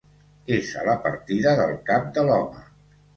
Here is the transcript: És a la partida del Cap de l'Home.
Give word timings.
És 0.55 0.69
a 0.79 0.85
la 0.87 0.95
partida 1.03 1.53
del 1.59 1.75
Cap 1.91 2.09
de 2.17 2.25
l'Home. 2.31 2.65